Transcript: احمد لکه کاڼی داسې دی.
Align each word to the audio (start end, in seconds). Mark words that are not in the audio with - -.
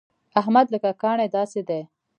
احمد 0.39 0.65
لکه 0.73 0.91
کاڼی 1.01 1.27
داسې 1.35 1.61
دی. 1.69 1.81